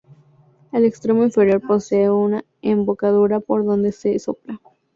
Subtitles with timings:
[0.71, 4.59] El extremo inferior posee una embocadura por donde se sopla.